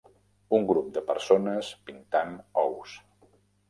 Un 0.59 0.65
grup 0.71 0.87
de 0.95 1.03
persones 1.11 1.71
pintant 1.91 2.37
ous. 2.67 3.01